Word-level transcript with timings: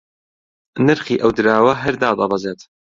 نرخی 0.85 1.15
ئەو 1.21 1.31
دراوە 1.37 1.73
هەر 1.83 1.93
دادەبەزێت 2.03 2.59